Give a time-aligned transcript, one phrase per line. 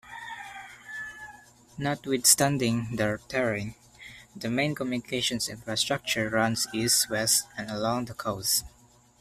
[1.77, 3.75] Notwithstanding the terrain,
[4.35, 8.63] the main communications infrastructure runs east-west along the coast.